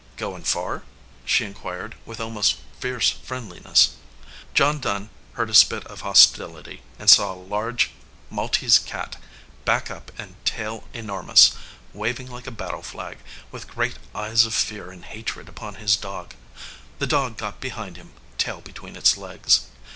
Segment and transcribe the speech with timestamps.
[0.17, 0.81] "Goin far?"
[1.25, 3.97] she inquired, with almost fierce friendliness.
[4.55, 7.91] John Dunn heard a spit of hostility, and saw a large
[8.31, 9.17] Maltese cat,
[9.63, 11.51] back up and tail enormous,
[11.93, 13.19] wav ing like a battle flag,
[13.51, 16.33] with great eyes of fear and hatred upon his dog.
[16.97, 19.67] The dog got behind him, tail between its legs.